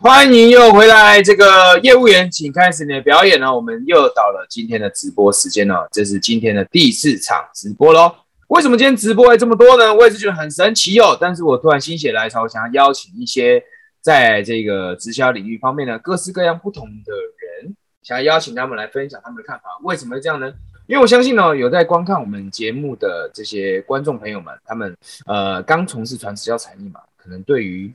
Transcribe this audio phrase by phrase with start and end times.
[0.00, 3.54] 欢迎又回来，这个业务员，请开始你的表演呢。
[3.54, 8.10] 我们又到了今天的直播时间了，这是今天的第四场直播喽。
[8.46, 9.94] 为什么今天直播会这么多呢？
[9.94, 11.14] 我也是觉得很神奇哦。
[11.20, 13.62] 但是我突然心血来潮，想要邀请一些
[14.00, 17.12] 在这个直销领域方面呢，各式各样不同的
[17.62, 19.64] 人，想要邀请他们来分享他们的看法。
[19.82, 20.50] 为什么这样呢？
[20.86, 24.96] 因为我相信呢，有在观看我们节目的这些观众朋友们，他们
[25.26, 27.92] 呃刚从事传直销产业嘛，可能对于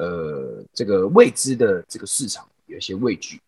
[0.00, 3.38] 呃，这个未知的这个市场有一些畏惧，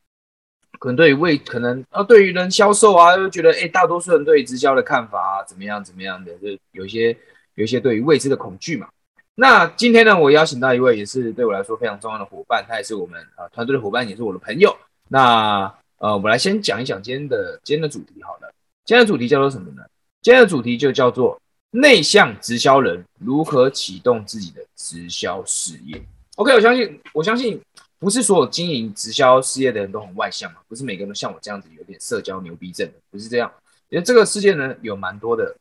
[0.79, 7.17] 可能对于未可能啊，对于人销售啊，又觉得哎，大多数人对直销的看法啊，怎么样怎么样的，就有一些
[7.55, 8.87] 有一些对于未知的恐惧嘛。
[9.35, 14.77] 那今天呢，我邀请到一位也是对我来说非常重要的伙伴，他也是我们啊团队的伙伴，也是我的朋友。
[15.09, 18.53] 那呃，我来先讲一讲今天的今天的主题好了。
[18.85, 19.83] 今天的主题叫做什么呢？
[20.21, 26.03] 今天的主题就叫做内向直销人如何启动自己的直销事业。
[26.37, 27.61] OK，我相信，我相信
[27.99, 33.53] 不是所有经营直销事业的人都很外向嘛，不是每个人都像我这样子有点社交牛逼症的，不是这样。
[33.91, 35.55] 因为这个世界呢，有蛮多的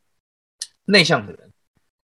[0.85, 1.49] 内向的人。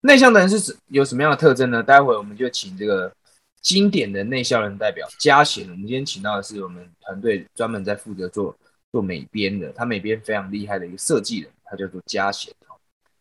[0.01, 1.83] 内向的人是有什么样的特征呢？
[1.83, 3.13] 待会我们就请这个
[3.61, 5.65] 经典的内向人代表嘉贤。
[5.65, 8.57] 我们今天请到的是我们团队专门在负责做
[8.93, 12.53] 做美编的，他美编非常厉害的一个设计人，他叫做嘉贤。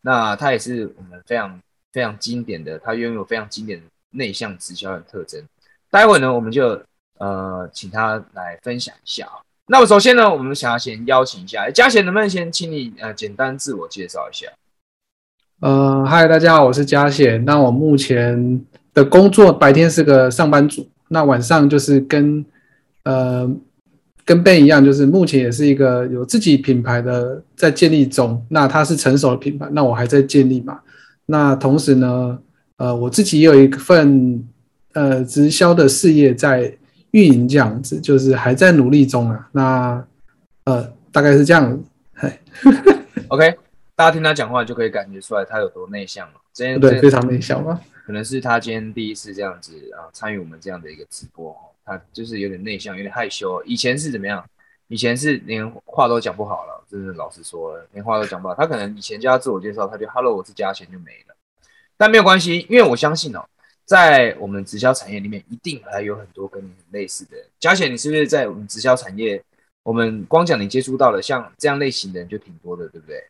[0.00, 1.60] 那他也是我们非常
[1.92, 3.86] 非常经典的，他拥有非常经典的。
[4.14, 5.42] 内向直销的特征，
[5.90, 6.80] 待会呢，我们就
[7.18, 9.42] 呃请他来分享一下啊。
[9.66, 14.46] 那么首先呢，我们想要先邀请一下嘉贤，能不能先请你呃简单自我介绍一下？
[15.60, 17.44] 呃，嗨，大家好，我是嘉贤。
[17.44, 22.44] 那我目前的工作白天是个上班族，那晚上就是跟
[23.04, 23.50] 呃
[24.24, 28.44] 跟 Ben 一样，就是目前也是一个有自己品牌的在建立中。
[28.50, 30.80] 那它是成熟的品牌，那我还在建立嘛。
[31.26, 32.38] 那同时呢？
[32.76, 34.46] 呃，我自己也有一份
[34.94, 36.76] 呃直销的事业在
[37.12, 39.48] 运营，这样子就是还在努力中啊。
[39.52, 40.06] 那
[40.64, 41.82] 呃，大概是这样。
[42.14, 42.32] 嘿
[43.28, 43.56] OK，
[43.94, 46.34] 大家听他讲话就可以感觉出来他有多内向了。
[46.52, 47.80] 真对，非常内向吗？
[48.06, 51.56] 可能是他今天第一次这样子啊，参与我们这样的一个直播哦。
[51.84, 53.62] 他就是有点内向，有点害羞。
[53.64, 54.44] 以前是怎么样？
[54.88, 58.54] 以前是连话都讲不好了，真是老实说了，连话都讲不好。
[58.54, 61.33] 他可能以前叫他自我介绍，他就 Hello，我是嘉贤就没了。
[61.96, 63.44] 但没有关系，因为我相信哦，
[63.84, 67.36] 在我们直销产业里面，一定还有很多跟你很类似的。
[67.60, 69.42] 嘉贤，你是不是在我们直销产业？
[69.84, 73.22] 我们光讲你接触到的像这样类型的人就挺多的，对不对？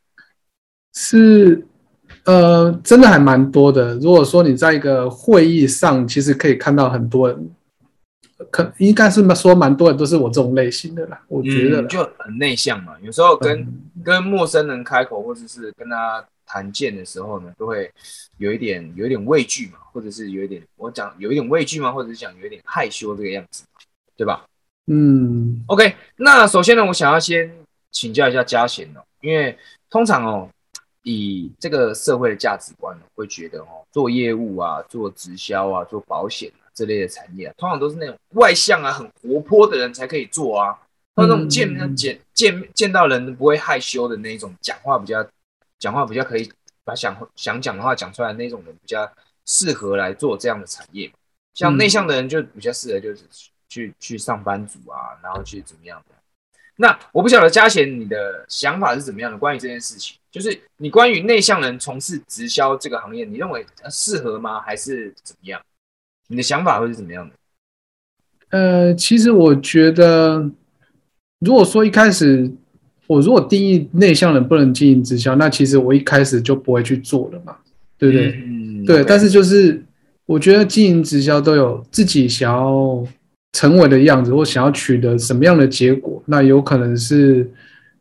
[0.94, 1.66] 是，
[2.24, 3.96] 呃，真的还蛮多的。
[3.96, 7.50] 如果说你在一个会议上，其实可以看到很多人，
[8.50, 11.20] 可应该是说蛮多人都是我这种类型的啦。
[11.28, 13.66] 我觉得就很内向嘛，有时候跟
[14.04, 16.24] 跟陌生人开口，或者是跟他。
[16.46, 17.90] 谈见的时候呢，都会
[18.38, 23.64] 有一点有一点畏惧嘛，或者是有一点我讲有一点畏惧嘛，或者是讲有一点害羞这个样子，
[24.16, 24.44] 对吧？
[24.86, 25.94] 嗯，OK。
[26.16, 27.50] 那首先呢，我想要先
[27.90, 29.56] 请教一下嘉贤哦，因为
[29.88, 30.48] 通常哦，
[31.02, 40.78] 以这个社会的价值观会觉得哦，做业务啊，做直销啊，做保险啊这类的产业，通常都是那种外向啊、很活泼的人才可以做啊，
[41.16, 45.26] 那种见见见见到人不会害羞的那种，讲话比较。
[45.84, 46.50] 讲话比较可以
[46.82, 49.06] 把想想讲的话讲出来那种人比较
[49.44, 51.12] 适合来做这样的产业，
[51.52, 53.22] 像内向的人就比较适合就是
[53.68, 56.14] 去去上班族啊，然后去怎么样的。
[56.76, 59.36] 那我不晓得嘉贤你的想法是怎么样的？
[59.36, 64.62] 关于这件事情，就是你关于内向人从事直销这个行业，你认为适合吗？
[64.62, 65.60] 还是怎么样？
[66.28, 67.34] 你的想法会是怎么样的？
[68.48, 70.50] 呃，其实我觉得，
[71.40, 72.50] 如果说一开始。
[73.06, 77.54] 我如果定义内向人不能经营直销，那其实我一开始就不会去做了嘛，
[77.98, 78.30] 对不对？
[78.46, 79.04] 嗯，对。
[79.04, 79.82] 但是就是
[80.24, 83.06] 我觉得经营直销都有自己想要
[83.52, 86.22] 成为的样子，或想要取得什么样的结果。
[86.24, 87.46] 那有可能是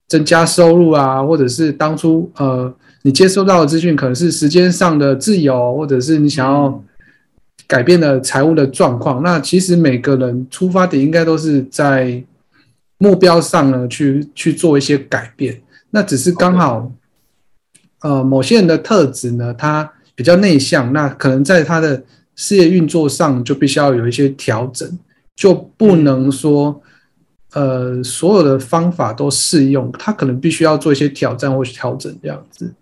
[0.07, 6.81] 增加收入啊，或者是当初呃你接收到的资讯可能是时间上的自由，或者是你想要
[7.67, 9.21] 改变的财务的状况。
[9.21, 12.23] 那其实每个人出发点应该都是在。
[13.03, 16.89] 目标上呢，去去做一些改变，那只是刚好，
[17.99, 22.01] 呃，某些人的特质呢，他比较内向，那可能在他的
[22.35, 24.87] 事业运作上就必须要有一些调整，
[25.35, 26.81] 就不能说，
[27.51, 32.73] 呃，所有的方法都适用，他可能必须要做一些挑战或调整这样子。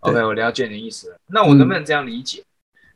[0.00, 1.16] OK，我了解你的意思了。
[1.26, 2.44] 那我能不能这样理解？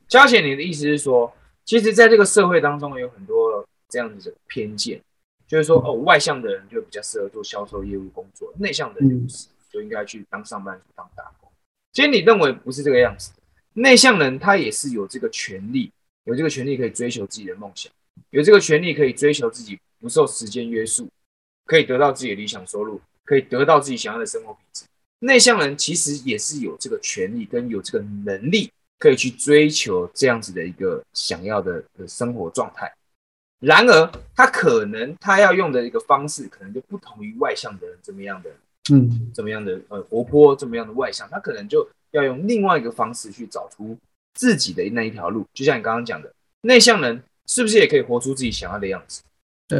[0.06, 1.32] 嘉贤，你的意思是说，
[1.64, 5.00] 其实在这个社会当中有很多这样子的偏见。
[5.48, 9.26] 就是说，哦，外向的人就比较适合做销售业务工作，内向的人
[9.72, 11.50] 就应该去当上班族、当打工。
[11.92, 13.32] 其实你认为不是这个样子，
[13.72, 15.90] 内向人他也是有这个权利，
[16.24, 17.90] 有这个权利可以追求自己的梦想，
[18.28, 21.08] 有这个权利可以追求自己不受时间约束，
[21.64, 24.84] 可以得到自己的理想收入，可以得到自己想要的生活品质。
[25.20, 32.92] 内向人其实也是有这个权利跟有这个能力，可以去追求这样子的一个想要的的生活状态。
[33.60, 38.50] 然而，他可能他要用的一个方式，可能就不同于外向的人怎么样的，
[38.92, 43.98] 嗯，怎么样的呃活泼，怎么样的外向，他可能就要用另外一个方式去找出
[44.34, 45.44] 自己的那一条路。
[45.52, 49.22] 就像你刚刚讲的，内向人是不是也可以活出自己想要的样子？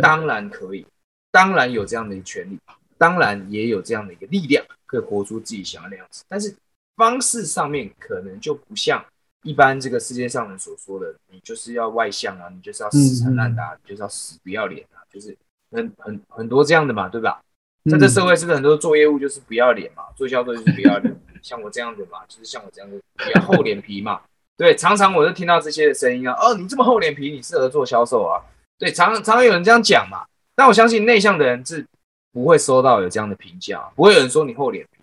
[0.03, 0.85] 当然可以，
[1.31, 2.59] 当然有这样的一个权利，
[2.99, 6.25] 当然也有这样的一个力量，可以活出自己想要的样子。
[6.29, 6.55] 但是
[6.97, 9.03] 方式上面可能就不像
[9.49, 15.35] 一般这个世界上人所说的，你就是要外向啊，你就是要死缠烂打，你就是要死不要脸啊，就是
[15.71, 17.41] 很很很多这样的嘛，对吧？
[17.91, 24.21] 在这社会是不是很多做业务就是不要脸嘛，做销售就是不要脸，像我这样的嘛，就是像我这样的比较厚脸皮嘛。
[24.59, 28.45] 对，常常我就听到这些的声音啊，哦，你这么厚脸皮，你适合做销售啊。
[28.77, 30.27] 对，常常常有人这样讲嘛。
[30.55, 31.87] 但我相信内向的人是
[32.33, 35.03] 不会收到有这样的评价，不会有人说你厚脸皮，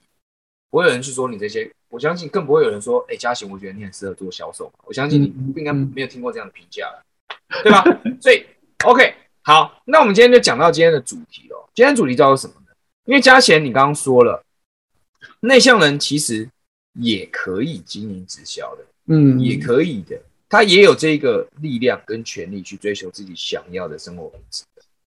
[0.70, 1.72] 不会有人去说你这些。
[1.96, 4.70] 我相信更不会有人说，哎，嘉贤，我觉得你很适合做销售。
[4.84, 7.02] 我相信你不应该没有听过这样的评价了，
[7.64, 7.86] 对吧？
[8.20, 8.46] 所以
[8.84, 11.70] ，OK，好，那我们今天就讲到今天的主题喽。
[11.74, 12.74] 今天主题叫做什么呢？
[13.06, 14.44] 因为嘉贤你刚刚说了，
[15.40, 16.50] 内向人其实
[16.96, 18.84] 也可以经营直销的。
[19.06, 24.66] 嗯，也可以的，他也有这个力量跟权利去追求自己想要的生活品质，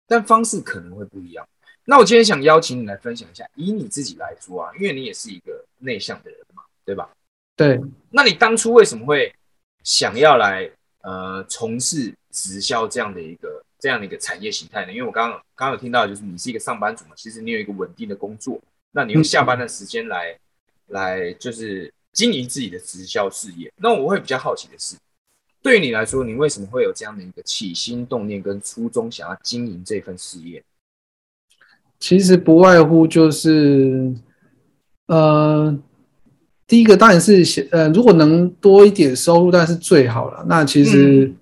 [0.06, 1.44] 但方式可能会不一样。
[1.84, 6.56] 那我今天想邀请你来分享一下，以你自己来说啊，因为你也是一个内向的人嘛，
[6.86, 7.10] 对吧？
[7.56, 7.78] 对，
[8.10, 9.34] 那你当初为什么会
[9.82, 10.70] 想要来
[11.02, 14.92] 呃从事直销这样的一个这样的一个产业形态呢？
[14.92, 18.60] 因为我刚刚有听到，就是你是一个上班族嘛，其实你有一个稳定的工作，
[18.92, 20.38] 那你用下班的时间来、
[20.86, 23.72] 来就是经营自己的直销事业。
[23.76, 24.96] 那我会比较好奇的是，
[25.62, 30.62] 对于你来说，你为什么会有这样的一个起心动念跟初衷，想要经营这份事业？
[31.98, 34.14] 其实不外乎就是，
[35.06, 35.74] 呃，
[36.66, 40.44] 第一个当然是想呃，如果能多一点收入，当然是最好了。
[40.48, 41.32] 那其实，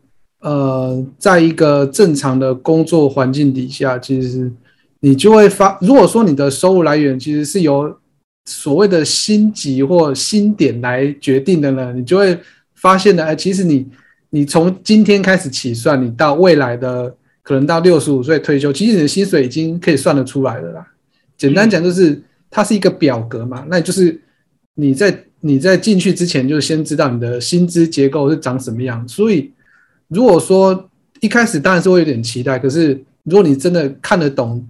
[0.41, 4.53] 呃，在一个正常的工作环境底下，其实
[5.01, 7.97] 你就会发，如果说你的收入来源其实是由
[8.45, 12.39] 所谓的薪级或薪点来决定的呢，你就会
[12.75, 13.87] 发现呢，哎，其实你
[14.29, 20.87] 你从今天开始起算，你到未来的可能到六十五岁退休，其实你的薪水已经可以算得出来了啦。
[21.39, 24.21] 简单讲就是它是一个表格嘛，那就是
[24.75, 29.07] 你在你在进去之前就先知道你的薪资结构是长什么样。
[29.07, 29.53] 所以
[30.09, 30.91] 如果说
[31.21, 34.67] 一开始当然是会有点期待，可是如果你真的看得懂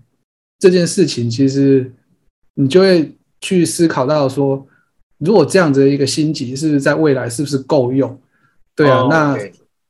[0.58, 1.90] 这件事情，其实
[2.54, 4.66] 你就会去思考到说，
[5.18, 8.18] 如果这样子的一个星级是是在未来是不是够用？
[8.74, 9.38] 对啊，哦那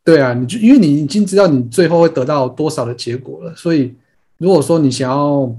[0.04, 3.94] 对啊，你就因为你已经知道你最后会得到多少的结果了，所以
[4.38, 5.54] 如果说你想要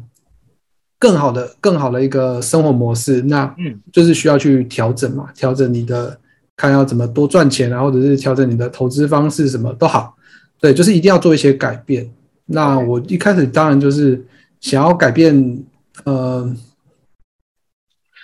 [0.97, 6.17] 更好的、更好的一个生活模式，那嗯就是需要去调整嘛，调整你的
[6.55, 10.15] 看要怎么多赚钱啊，或者是调整你的投资方式，什么都好。
[10.59, 12.09] 对，就是一定要做一些改变。
[12.45, 14.25] 那我一开始当然就是
[14.61, 15.63] 想要改变，
[16.05, 16.55] 呃，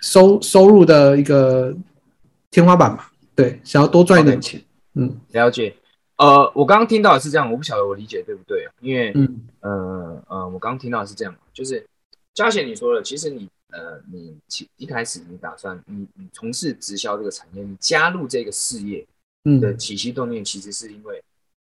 [0.01, 1.75] 收收入的一个
[2.49, 3.03] 天花板嘛，
[3.35, 4.61] 对，想要多赚一点钱。
[4.95, 5.75] 嗯了解。
[6.17, 8.71] 呃，我刚刚听到的是这样，我不晓得我理解对不对啊？
[8.79, 11.83] 因为嗯呃呃，我刚刚听到的是这样，就是
[12.33, 19.05] 嘉贤你说了，其实你呃你起一开始你打算你你从事直销这个产业，你加入这个事业
[19.43, 21.21] 的嗯起心动念，其实是因为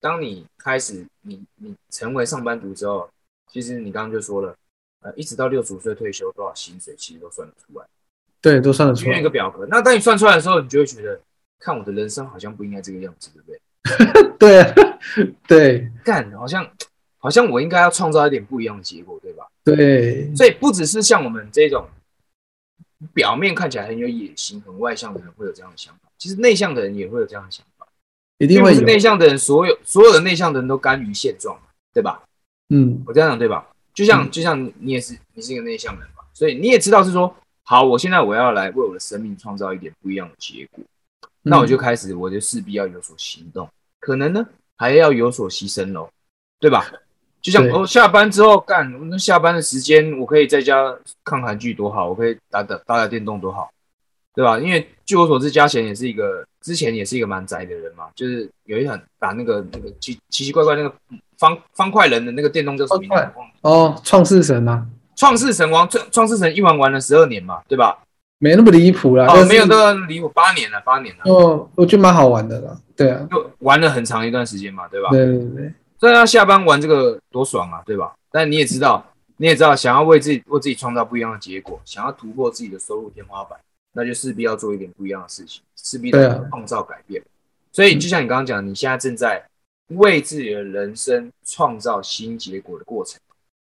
[0.01, 3.09] 当你开始你你成为上班族之后，
[3.51, 4.57] 其实你刚刚就说了，
[5.01, 7.87] 呃，一直到六十五岁退休多少薪水，其实都算得出来，
[8.41, 9.23] 对，都算得出来一。
[9.23, 9.67] 个表格。
[9.67, 11.21] 那当你算出来的时候，你就会觉得，
[11.59, 13.61] 看我的人生好像不应该这个样子，对不对？
[14.39, 14.75] 对啊
[15.49, 16.69] 对干，好像
[17.27, 19.45] 好像我应该要创造一点不一样的结果，对吧？
[19.65, 21.89] 对，所以不只是像我们这种
[23.13, 27.85] 表面看起来很有野心、很外向的人会有这样的想法，其实内向的人也会有这样的想法。
[28.39, 31.59] 一定会内向的人，所有所有的内向的人都甘于现状，
[31.93, 32.23] 对吧？
[32.69, 33.67] 嗯我这样讲对吧？
[33.93, 40.85] 就像嗯就像你也是，你是一个内向人嘛，所以你也知道是说，好，我现在我要来为我的生命创造一点不一样的结果，
[41.43, 43.69] 那我就开始，我就势必要有所行动，
[43.99, 46.09] 可能呢还要有所牺牲喽，
[46.61, 46.93] 对吧？
[47.47, 53.71] 就像对我、下班之后干，那下班的时间我可以在家看韩剧多好，我可以打打打打电动多好，
[54.35, 54.59] 对吧？
[54.59, 60.93] 因为据我所知，嘉贤也是一个之前也是一个蛮宅的人嘛，就是有一很打那个那个奇奇奇怪怪那个
[61.39, 64.85] 方方块人的那个电动叫什么哦，创世神啊，
[65.15, 67.97] 创世神王，创创世神一玩玩了十二年嘛，对吧？
[68.39, 69.25] 没那么离谱啦。
[69.29, 72.77] 哦，没有，都离我八年了，八年了，哦，我觉得蛮好玩的啦。
[72.97, 75.11] 对啊，就玩了很长一段时间嘛，对吧？
[75.11, 78.15] 对对对，虽然他下班玩这个多爽啊，对吧？
[78.31, 79.05] 但你也知道，
[79.39, 83.59] 你也知道，想要为自己为自己创造不一样的结果，想要突破自己的收入天花板，
[83.93, 87.23] 那就势必要做一点不一样的事情，势必对啊得创造改变。
[87.73, 89.45] 所以就像你刚刚讲，你现在正在
[89.89, 93.21] 为自己的人生创造新结果的过程。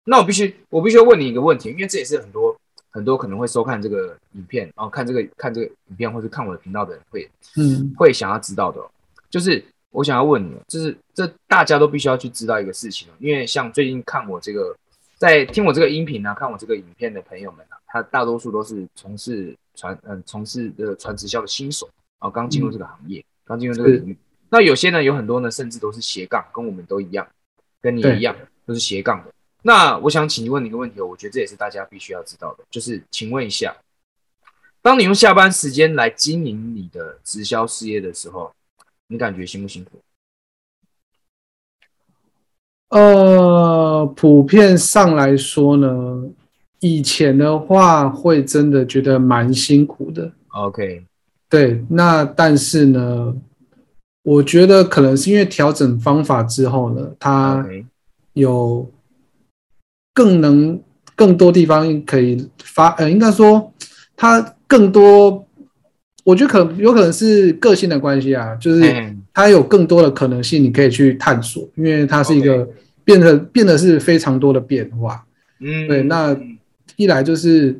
[0.05, 2.57] 那我必须，我必须要问你一个问题，因为这也是很多
[2.91, 8.91] 很多可能会收看这个影片，然后看这个看这个影片或是看我的频道的人会嗯会想要知道的哦、
[9.29, 14.77] 就是我想要问你哦，就是这大家都必须要去知道一个事情哦，因为像最近看我这个，
[15.19, 24.17] 在听我这个音频啊，看我这个影片的朋友们啊，他大多数都是从事传嗯从事的传直销的新手啊，刚进入这个行业，刚进入这个领域。
[24.49, 27.27] 那有些呢，有很多呢，甚至都是斜杠，跟我们都一样，
[27.81, 29.33] 跟你一样，都是斜杠的。
[29.63, 33.77] 那我想请问你一个问题哦，我觉得这也是大家必须要知道的，就是请问一下，
[34.83, 38.53] 当你用下班时间来经营你的直销事业的时候，
[39.12, 40.00] 你感觉辛不辛苦？
[42.90, 46.31] 呃，普遍上来说呢，
[46.79, 50.31] 以前的话会真的觉得蛮辛苦的。
[50.50, 51.05] OK，
[51.49, 53.35] 对，那但是呢，
[54.23, 57.67] 我觉得可能是因为调整方法之后呢，它
[58.35, 58.88] 有
[60.14, 60.81] 更能
[61.17, 63.73] 更多地方可以发，呃，应该说
[64.17, 65.45] 它更多，
[66.31, 72.69] 我觉得可能有可能是个性的关系啊，就是嗯它有更多的可能性你可以去探索，因为它是一个
[73.03, 75.27] 变得变得是非常多的变化。
[75.59, 76.57] 嗯，对那嗯
[76.95, 77.79] 一来就是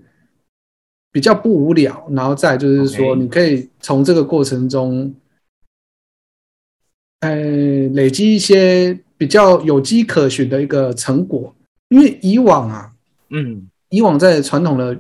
[1.13, 5.15] 比较不无聊，然后再就是说，你可以从这个过程中，
[7.21, 7.35] 呃，
[7.95, 11.55] 累积一些比较有机可循的一个成果。
[11.91, 12.93] 因为以往啊，
[13.31, 13.69] 嗯。
[13.93, 14.97] 以往在传统的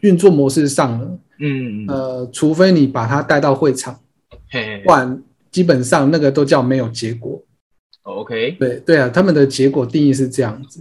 [0.00, 3.98] 运作模式上呢，嗯嗯，呃，除非你把它带到会场，
[4.50, 7.42] 嘿不然基本上那个都叫没有结果。
[8.02, 10.80] ，OK，对对啊，他们的结果定义是这样子。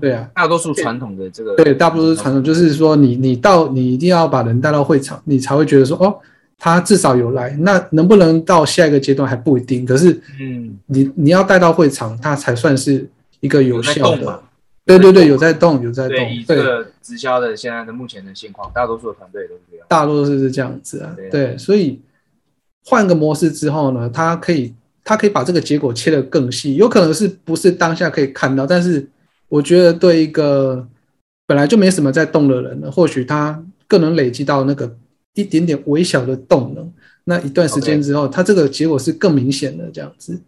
[0.00, 6.18] 对啊，大多数传统的这个，对，大多数传统，就是说你你到你一定要把人带到会场，你才会觉得说哦，
[6.58, 7.56] 他至少有来。
[7.60, 13.08] 那能不能到下一个阶段还不一定，可是嗯，你你要带到会场，他才算是
[13.40, 14.42] 一个有效的
[14.88, 19.86] 对对对，有在动，有在对，动以，这对，个直销的现在的目前的现况，大多数的团队都是这样。
[19.88, 22.00] 大多数是这样子啊对所以
[22.84, 29.06] 换个模式之后呢，它可以它可以把这个结果切得更细，有可能是不是当下可以看到，但是
[29.48, 30.88] 我觉得对一个
[31.46, 34.96] 本来就没什么在动的人呢，或许他更能累积到那个
[35.34, 36.92] 一点点微小的动能。
[37.24, 40.40] 那一段时间之后，他这个结果是更明显的这样子。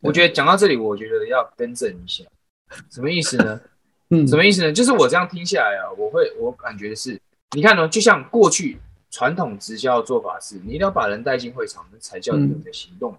[0.00, 2.24] 我觉得讲到这里，我觉得要更正一下，
[2.90, 3.60] 什么意思呢？
[4.10, 4.72] 嗯，什么意思呢？
[4.72, 7.20] 就是我这样听下来啊，我会我感觉是，
[7.52, 8.78] 你看呢，就像过去
[9.10, 13.18] 传统直销的做法是，你一定要把人带进会场，那才叫你有在行动嘛，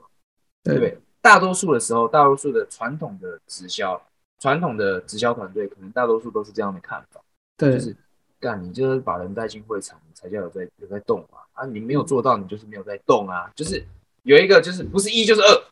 [0.64, 0.98] 对不对对？
[1.22, 4.02] 大多数的时候，大多数的传统的直销，
[4.40, 7.22] 传统的直销团队，可能大多数都是这样的看法，
[7.58, 7.96] 对就是
[8.40, 13.86] 干你就是把人带进会场，你才叫有在有在动嘛，啊，你没有做到，你就是没有在动啊，就是
[14.24, 15.64] 有一个就是不是一就是二，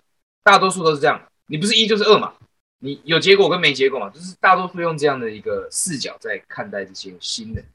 [0.43, 2.34] 大多数都是这样，你不是一就是二嘛，
[2.79, 7.65] 你有结果跟没结果嘛，就是大多数用这样的一个视角在看待这些新人。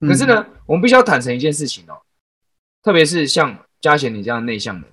[0.00, 2.00] 可是，呢，我们必须要坦诚一件事情哦，
[2.82, 4.86] 特别是像嘉贤你这样内向的，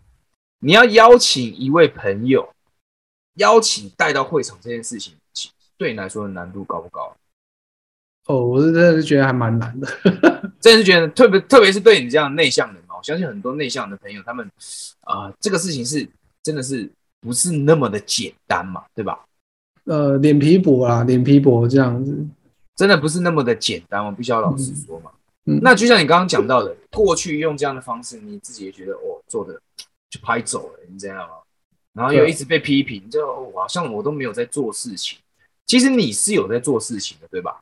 [0.59, 2.49] 你要邀请一位朋友，
[3.35, 7.15] 邀请带到会场这件事情，其对你来说的难度高不高？
[8.25, 9.87] 哦，我是真的是觉得还蛮难的。
[10.59, 14.49] 真的是觉得特别，特别是对你这样内向人哦，我相信很多内向的朋友，他们
[15.01, 16.07] 啊、这个事情是
[16.41, 16.89] 真的是
[17.21, 19.23] 不是那么的简单嘛，对吧？
[19.85, 22.25] 呃，脸皮薄啦，脸皮薄这样子。
[22.75, 25.11] 真的不是那么的简单，我必须要老实说嘛。
[25.45, 29.53] 嗯，那就像你刚刚讲到的，过去用这样的方式，你自己也觉得哦，做的
[30.09, 31.33] 就拍走了，你知道吗？
[31.93, 35.17] 然后又一直被批评，就哦好像我都没有在做事情。
[35.65, 37.61] 其实你是有在做事情的，对吧？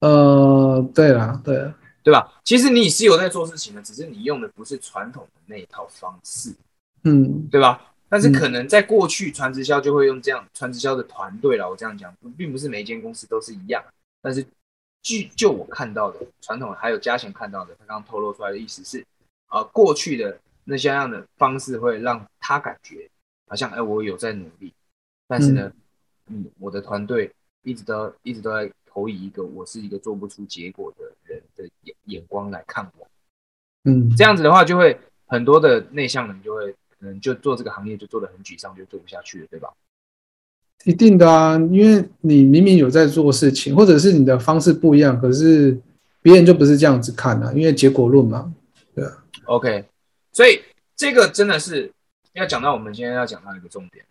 [0.00, 1.74] 呃，对啦，对啦，
[2.04, 2.32] 对吧？
[2.44, 6.54] 其实你是有在做事情的，只是你用的不是传统的那一套方式，
[7.02, 7.87] 嗯对吧？
[8.08, 13.84] 但是可能在过去传直销就会用这样传直销的团队啦，我这样讲，并不是每一间公司都是一样。
[14.22, 14.44] 但是
[15.02, 19.04] 据就我看到的传统，还有嘉贤看到的，他刚刚透露出来的意思是，
[19.48, 23.08] 啊、过去的那些样的方式会让他感觉
[23.46, 24.72] 好像，哎，我有在努力，
[25.26, 25.72] 但是呢，
[26.28, 27.30] 嗯，我的团队
[27.62, 33.06] 一直都一直都在投以一个我是一个做不出结果的人的眼眼光来看我。
[33.84, 39.68] 嗯，这样子的话，就会很多的内向人就会可能就做这个行业就做的很沮丧，就做不下去了，对吧？
[40.84, 45.76] 一定的啊，因为你明明有在做事情，或者是你的方式不一样，可是
[46.22, 48.52] 别人就不是这样子看啊，因为结果论嘛。
[48.94, 49.04] 对
[49.44, 49.84] OK，
[50.32, 50.62] 所以
[50.96, 51.90] 这个真的是
[52.34, 54.04] 要讲到我们今天要讲到一个重点，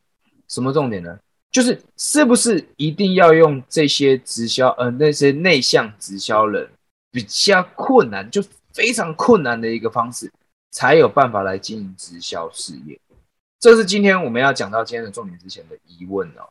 [0.48, 1.18] 什么重点呢？
[1.50, 6.68] 就是是不是一定要用这些直销，呃，那些内向直销人
[7.12, 10.30] 比较困难，就非常困难的一个方式，
[10.72, 13.00] 才有办法来经营直销事业？
[13.60, 16.48] 这是今天我们要讲到今天的重点之前的疑问哦。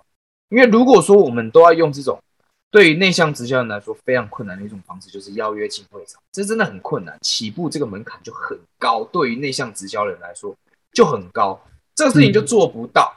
[0.49, 2.23] 因为如果说我们都要用这种
[2.71, 10.55] 对于内向直销人来说非常困难的一种方式，就是邀约进会场，这真的很困难，起步这个门槛就很高，对于内向直销人来说
[10.93, 11.61] 就很高，
[11.95, 13.15] 这个事情就做不到。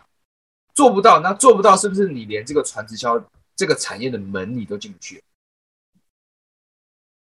[0.75, 3.21] 做不到，那做不到，是不是你连这个传直销
[3.53, 5.21] 这个产业的门你都进不去，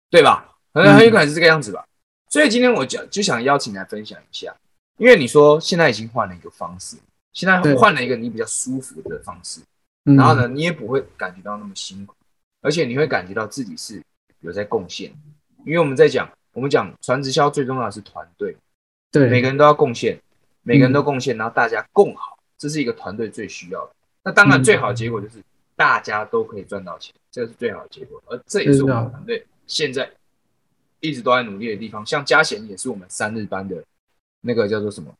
[0.09, 0.55] 对吧？
[0.73, 1.85] 很很有可能是这个样子吧。
[2.31, 4.55] 所以今天我讲就想邀请你来分享一下，
[4.95, 6.95] 因为你说现在已经换了一个方式，
[7.33, 9.59] 现在换了一个你比较舒服的方式，
[10.05, 12.15] 然后呢，你也不会感觉到那么辛苦，
[12.61, 14.01] 而且你会感觉到自己是
[14.39, 15.13] 有在贡献。
[15.65, 18.55] 因为我们在讲，我们讲传直销最重要的是团队，
[19.11, 20.17] 对，每个人都要贡献，
[20.63, 22.39] 每个人都贡献，然后大家共好。
[22.57, 23.91] 这是一个团队最需要的。
[24.23, 25.43] 那当然，最好的结果就是
[25.75, 28.23] 大家都可以赚到钱，这是最好的结果。
[28.27, 30.09] 而这也是我们团队现在
[31.01, 32.05] 一直都在努力的地方。
[32.05, 33.83] 像嘉贤也是我们三日班的
[34.41, 35.13] 那个叫做什么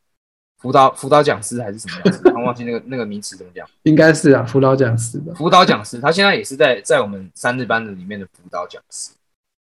[0.59, 2.29] 辅导辅导讲师还是什么样子？
[2.33, 3.67] 我忘记那个那个名词怎么讲？
[3.83, 5.99] 应该是啊，辅导讲师的辅导讲师。
[5.99, 9.11] 他现在也是在在我们三日班的里面的辅导讲师。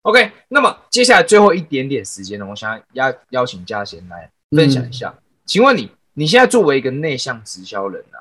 [0.03, 5.15] OK，那么接下来最后一点点时间呢，我想邀邀请嘉贤来分享一下。
[5.45, 5.91] 请问你？
[6.15, 8.19] 你现在作为一个内向直销人啊，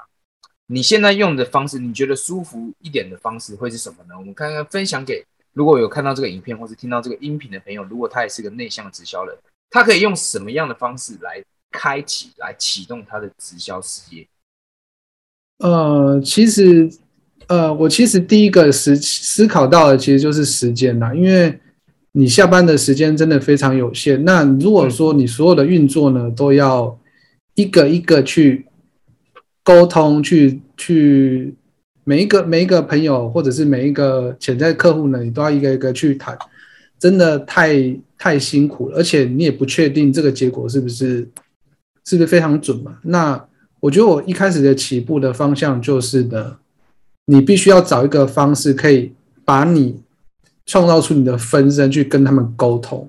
[0.67, 4.15] 你现在用的方式，你觉得舒服一点的方式会是什么呢？
[4.17, 5.25] 我们看看分享给
[5.59, 9.35] 如果有看到这个影片或是听到这个音频的朋友，如果他也是个内向直销人，
[9.69, 14.25] 他可以用什么样的方式来开启、来启动他的直销事业？
[15.57, 16.89] 呃，其实，
[17.47, 21.59] 呃，我其实第一个思思考到的其实就是时间啦，因为
[22.13, 24.23] 你下班的时间真的非常有限。
[24.23, 26.97] 那如果说你所有的运作呢都要
[27.55, 28.65] 一个一个去
[29.61, 31.53] 沟通，去去
[32.09, 36.35] 每一个每一个朋友，或者是每一个潜在客户呢，你都要一个一个去谈，
[36.97, 41.17] 真的太太辛苦了，而且你也不确定这个结果是不是
[42.05, 42.97] 是不是非常准嘛？
[43.03, 43.39] 那
[43.79, 46.57] 我觉得我一开始的起步的方向就是的，
[47.27, 49.13] 你必须要找一个方式，可以
[49.45, 50.01] 把你
[50.65, 53.07] 创造出你的分身去跟他们沟通。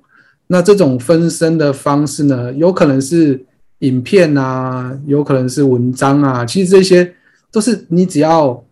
[0.48, 3.46] 那这种分身的方式呢，有可能是。
[3.79, 7.14] 影片啊，有可能是文章啊，其实这些
[7.51, 8.62] 都是你只要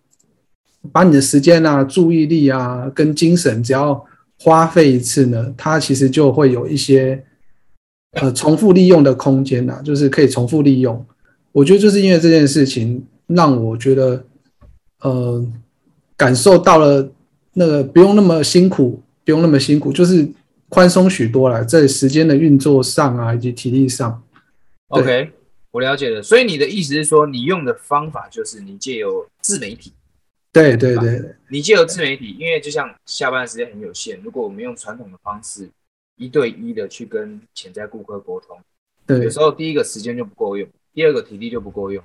[0.92, 4.04] 把你的时间啊、注意力啊跟精神，只要
[4.38, 7.24] 花费一次呢，它其实就会有一些
[8.12, 11.04] 呃重复利用的空间呐，就是可以重复利用。
[11.52, 14.24] 我觉得就是因为这件事情，让我觉得
[15.00, 15.44] 呃
[16.16, 17.10] 感受到了
[17.54, 20.28] 那个不用那么辛苦，不用那么辛苦，就是
[20.68, 24.22] 宽松许多了，在时间的运作上啊，以及体力上。
[24.88, 25.30] OK，
[25.72, 26.22] 我了解了。
[26.22, 29.92] 所以你的意思是说，你用的方法就是你借由自媒体。
[30.58, 35.68] 对对对，你借由自媒体，因为就像下班的时间很有限，如果我们用传统的方式
[36.16, 38.58] 一对一的去跟潜在顾客沟通，
[39.06, 42.02] 对，有时候第一个时间就不够用，第二个体力就不够用，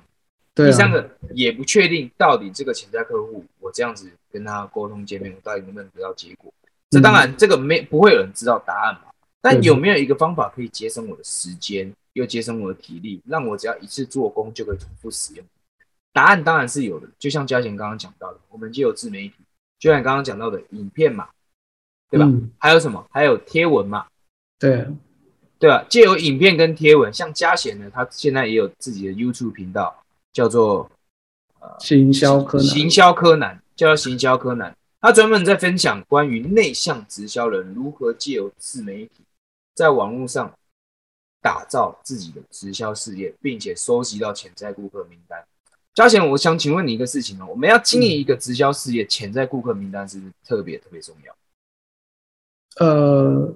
[0.54, 6.52] 第三个也不确定到底这个潜在客户我这样子跟他沟通见面，我到底能不能得到结果？
[6.90, 9.10] 这当然这个没不会有人知道答案嘛。
[9.40, 15.44] 但有没有一个方法可以节省我的时间，又节省我的体力，让我只要一次做工就可以重复使用？
[16.14, 17.06] 答案当然是有的。
[17.18, 19.34] 就像嘉贤刚刚讲到的，我们就有自媒体，
[19.78, 21.28] 就像刚刚讲到的影片嘛，
[22.08, 22.26] 对吧？
[22.56, 23.04] 还有什么？
[23.10, 24.06] 还有贴文嘛？
[24.58, 24.86] 对，
[25.58, 25.84] 对吧？
[25.90, 30.90] 借由影片跟贴文，像嘉贤呢，他现在也有自己的 YouTube 频道，叫做
[31.60, 39.24] 呃行销柯南，行销柯南叫做行销柯南，他专门在分享关于内向直销人如何借由自媒体。
[39.74, 40.52] 在网络上
[41.42, 45.44] 打造自己的直销事业，并且收集到潜在顾客名单。
[45.94, 51.36] 嘉贤，我想请问你一个事情哦，我们要经营一个直销事业，潜在顾客名单是不是特别特别重要？
[52.84, 53.54] 呃，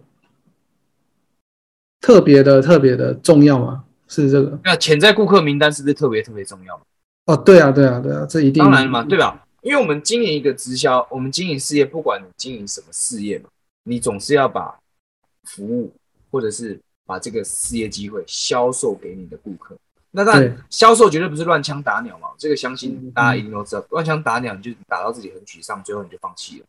[2.00, 3.84] 特别的特别的重要吗？
[4.06, 4.58] 是这个？
[4.64, 6.80] 那潜在顾客名单是不是特别特别重要？
[7.26, 9.44] 哦，对啊，对啊，对啊，这一定当然嘛，对吧？
[9.62, 13.48] 因为我们经营一个直销，我们经营事业，不管你经营什么事业嘛，
[13.82, 14.78] 你总是要把
[15.44, 15.92] 服务。
[16.30, 19.74] 或者是把这个事业机会销售给你的顾客，
[20.10, 26.66] 那当然销售绝对不是乱枪打鸟嘛，这个相信大家一定都知道，乱枪打鸟你就打到自己很沮丧，最后你就放弃了，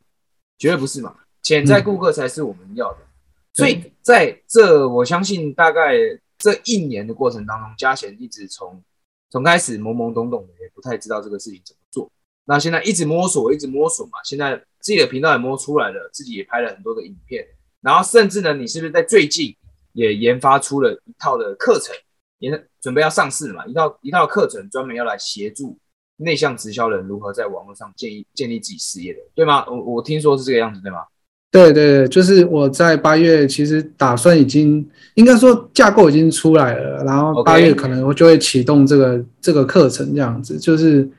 [0.57, 2.97] 绝对不是嘛，潜在顾客才是我们要的。
[3.53, 5.93] 所以在这我相信大概
[6.37, 8.81] 这一年的过程当中，嘉贤一直从
[9.29, 12.11] 从开始懵懵懂懂的，也不太知道这个事情怎么做，
[12.45, 17.45] 那现在一直摸索，一直摸索嘛，现在自己的频道也摸出来了，自己也拍了很多的影片。
[17.81, 19.55] 然后甚至呢，你是不是在最近
[19.93, 21.95] 也研发出了一套的课程，
[22.39, 23.65] 也准备要上市了嘛？
[23.65, 25.77] 一套一套课程专门要来协助
[26.17, 29.65] 内向直销人如何在网络上建立建立自己事业的，对吗？
[29.67, 30.99] 我我听说是这个样子，对吗？
[31.51, 41.09] 对对对，就是我在八月其实打算已经应该说架构已经出来了，然后八月可能我就会启动这个这个课程这样子，就是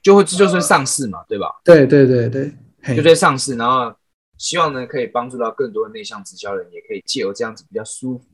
[0.00, 1.46] 就会就是上市嘛，对吧？
[1.62, 3.94] 对对对对，就在上市，然后
[4.38, 8.24] 希望呢可以帮助到更多的内向直销人，也可以借由这样子比较舒服、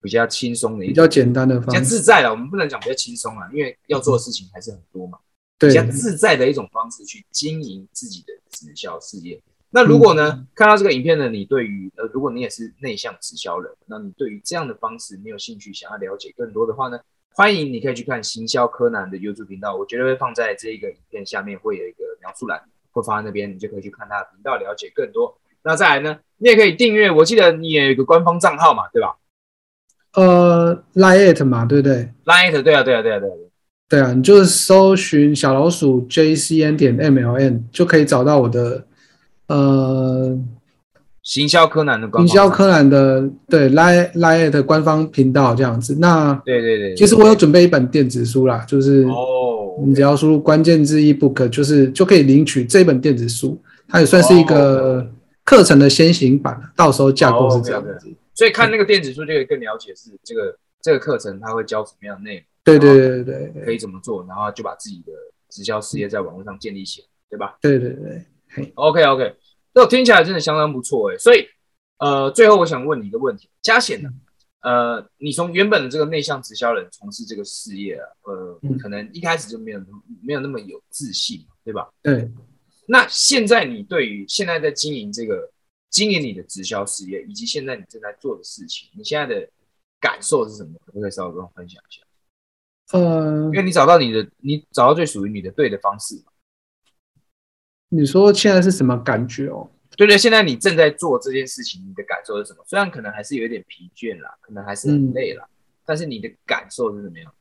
[0.00, 2.30] 比较轻松的一比较简单的方比较，自在了。
[2.30, 5.18] 我们不能讲比较轻松啊，因为要做的事情还是很多嘛。
[5.58, 9.40] 对比较自在的一种方式去经营自己的直销事业。
[9.70, 16.98] 那如果呢，看到这个影片呢，你对于呃，如果你也是内向直销人，那你对于这样的方式你有兴趣，想要了解更多的话呢，
[17.30, 25.36] 欢迎你可以去看行销柯南的 YouTube 频道，我绝对会放在这个影片下面会有一个描述栏，会放在那边，你就可以去看他的频道，了解更多。
[25.62, 29.16] 那再来呢，你也可以订阅，我记得你也有一个官方账号嘛，对吧
[30.16, 33.32] 呃，Lite 嘛，对不对？？Line，对啊，对啊，对啊，对啊。
[33.88, 38.84] 对啊，你就是搜寻小老鼠 JCN 点 MLN 就可以找到我的
[39.46, 40.36] 呃
[41.22, 45.96] 行销柯南的行销柯南的对 Lite Lite 官方频道这样子。
[46.00, 55.06] 那对对对，其实我有准备一本电子书啦，就是哦，你只要输入关键字 ebook，就是就可以领取这本电子书，它也算是一哦个
[55.44, 58.08] 课程的先行版，到时候架构是这样子。
[58.36, 65.12] 所以看那个电子书就可以更了解是这个这个课程它会教什么样的内容，对对对对可以怎么做，然后就把自己的
[65.48, 69.34] 直销事业在网络上建立起来，对吧对对对，？OK OK，
[69.74, 71.18] 这听起来真的相当不错诶。
[71.18, 71.46] 所以
[71.98, 74.10] 呃，最后我想问你一个问题，嘉贤呢？
[74.60, 79.80] 呃，你从原本的这个内向直销人从事这个事业啊，呃，嗯可能一开始就没有
[80.22, 81.88] 没有那么有自信，对吧？
[82.02, 82.28] 对，
[82.86, 85.48] 那现在你对于现在在经营这个
[85.96, 89.48] 经营你的直销事业，以及现在你正在做的事情，你现在的
[89.98, 90.74] 感受是什么？
[90.84, 92.02] 可不可以稍微跟我分享一下？
[92.92, 96.24] 呃因，为你找到你的，你找到最属于你的对的方式嘛。
[97.88, 99.70] 你说现在是什么感觉哦？
[99.96, 102.62] 对对，现在你正在做这件事情，你的感受是什么？
[102.66, 105.48] 虽然可能还是有一点疲倦啦，可能还是很累啦，
[105.86, 107.32] 但是你的感受是怎么样？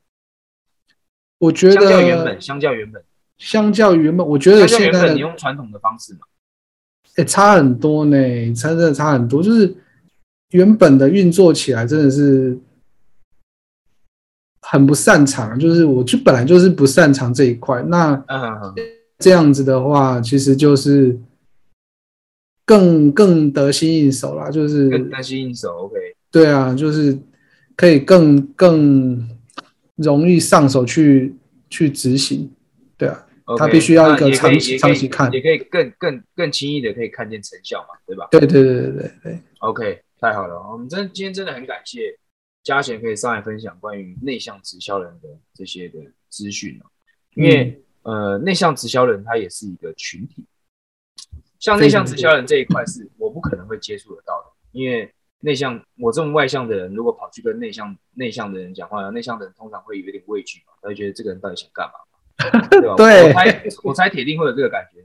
[1.40, 3.04] 我觉得相较原本，相较原本，
[3.38, 6.22] 相较于原本，我觉得现在你用传统的方式嘛？
[7.18, 9.42] 欸、差很多呢，差真的差很多。
[9.42, 9.74] 就是
[10.52, 12.58] 原本的运作起来真的是
[14.62, 17.82] 很不擅长，就是我就本来就是不擅长这一块。
[17.84, 18.22] 那
[19.20, 21.18] 这样子的话，其实就是
[22.66, 25.96] 更更得心应手啦，就是更担心应手，OK。
[26.32, 27.18] 对啊，就是
[27.78, 29.30] 可以更更
[29.96, 31.34] 容易上手去
[31.70, 32.52] 去执行。
[32.98, 33.25] 对啊，
[33.58, 35.32] 它必须要一个长期长期看。
[35.32, 38.28] 也可以更更更轻易的可以看见成效嘛，对吧？
[38.32, 42.18] 对对对对对对，？OK，太好了，我们真今天真的很感谢
[42.64, 46.90] 嘉贤可以上来分享关于内向直销人的这些的资讯哦，
[47.36, 50.44] 因为、呃内向直销人他也是一个群体，
[51.60, 61.94] 像内向直销人这一块是我不可能会接触得到的，因为内向我这种外向的人，如果跑去跟内向内向的人讲话，内向的人通常会有一点畏惧嘛，他会觉得这个人到底想干嘛？
[62.70, 62.96] 对吧？
[62.96, 65.04] 对我猜我猜铁定会有这个感觉。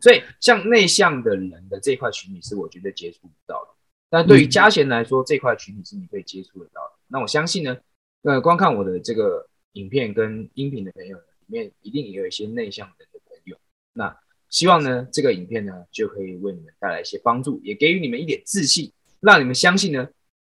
[0.00, 3.70] 所以像内向的人的这块群体是我觉得接触不到的。
[4.08, 6.92] 但对于嘉贤来说，这块群体是你可以接触得到的。
[7.08, 7.76] 那我相信呢，
[8.22, 13.56] 呃，观看我的这个影片跟音频的朋友呢，里面一定也有一些内向人的朋友。
[13.92, 14.16] 那
[14.48, 20.08] 希望呢，这个影片呢就可以为你们带来一些帮助，也给予你们一点自信，让你们相信呢，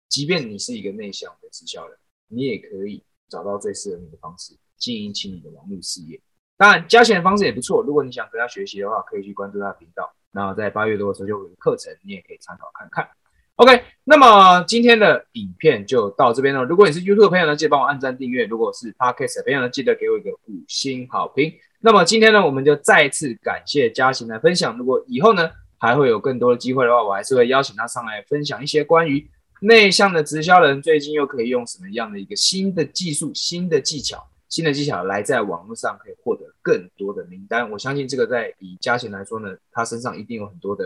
[0.10, 6.20] 即便你是一个内向的直销人，你也可以找到最适合你的方式，经营起你的网络事业。
[6.58, 7.84] 当然，加钱的方式也不错。
[7.84, 10.12] 如果你想跟他学习的话，可以去关注他的频道。
[10.32, 13.08] 然后在八月多的时候就有课程，你也可以参考看看。
[13.56, 16.63] OK，那么今天的影片就到这边了。
[16.63, 21.54] 如果你是 YouTube 的朋友呢，记得帮我按赞订阅；如果是 Podcast 的朋友呢，记得给我一个五星好评。
[21.82, 24.78] 那么今天呢，我们就再次感谢嘉行来分享。
[24.78, 29.30] 如果以后呢还会有更多的机会的话，我还是会邀请他上来分享一些关于
[29.62, 34.29] 内向的直销人最近又可以用什么样的一个新的技术、新的技巧。
[34.50, 40.84] 新的技巧来在网络上可以获得更多的名单，我相信这个在以嘉贤来说呢，他身上一定有很多的，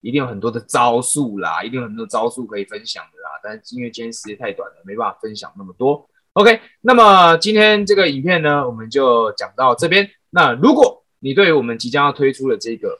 [0.00, 3.30] 一定有很多的招数啦，一定有很多招数可以分享的啦。
[3.42, 6.04] 但是因为今天时间太短了，没办法分享那么多。
[6.32, 10.08] OK，那么今天这个影片呢，我们就讲到这边。
[10.30, 12.98] 那如果你对于我们即将要推出的这个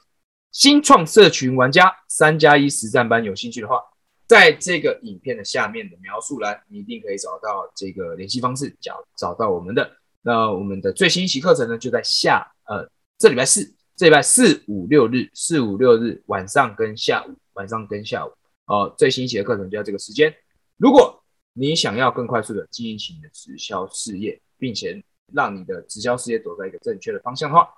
[0.53, 3.81] 新创社群玩家三加一实战班有兴趣的话，
[4.31, 9.91] 在这个影片的下面的描述栏，你一定可以找到这个联系方式，找找到我们的。
[10.23, 12.89] 那我们的最新一期课程呢，就在下呃
[13.19, 18.31] 这礼拜四，这礼拜四五六日，四五六日晚上跟下午，晚上跟下午
[18.67, 20.33] 哦、最新一期的课程就在这个时间。
[20.77, 21.21] 如果
[21.53, 25.03] 你想要更快速的经营起你的直销事业，并且
[25.35, 27.69] 让你的直销事业走在一个正确的方向的话，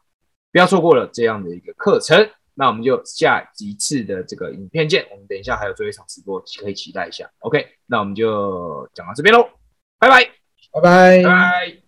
[0.50, 2.28] 不要错过了这样的一个课程。
[2.54, 5.06] 那我们就下一次的这个影片见。
[5.10, 7.30] 我们等一下还有最后一场直播，可以期待一下。
[7.40, 9.48] OK，那我们就讲到这边喽，
[9.98, 10.24] 拜拜，
[10.72, 11.81] 拜拜拜拜。